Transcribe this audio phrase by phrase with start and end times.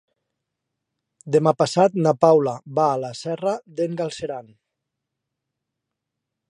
[1.35, 4.53] Demà passat na Paula va a la Serra d'en Galceran.